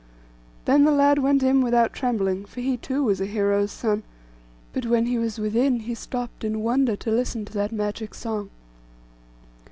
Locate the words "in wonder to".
6.43-7.11